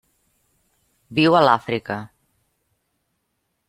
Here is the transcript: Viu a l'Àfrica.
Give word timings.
Viu 1.21 1.37
a 1.41 1.43
l'Àfrica. 1.47 2.01